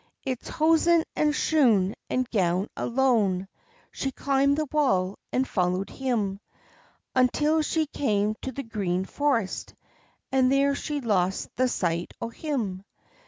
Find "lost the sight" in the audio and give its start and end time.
11.01-12.15